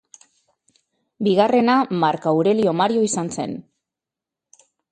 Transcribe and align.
Bigarrena, 1.27 1.75
Marko 2.05 2.33
Aurelio 2.33 2.75
Mario 2.81 3.07
izan 3.11 3.31
zen. 3.39 3.57